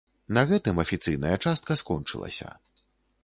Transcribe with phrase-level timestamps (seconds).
[0.37, 2.49] На гэтым афіцыйная частка скончылася.